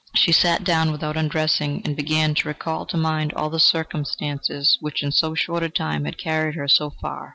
[0.15, 5.03] She sat down without undressing, and began to recall to mind all the circumstances which
[5.03, 7.29] in so short a time had carried her so far.